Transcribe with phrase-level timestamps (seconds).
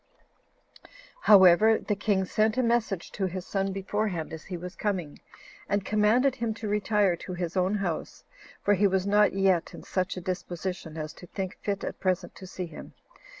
[0.81, 0.87] 5.
[1.25, 5.19] However, the king sent a message to his son beforehand, as he was coming,
[5.69, 8.23] and commanded him to retire to his own house,
[8.63, 12.33] for he was not yet in such a disposition as to think fit at present
[12.33, 12.93] to see him.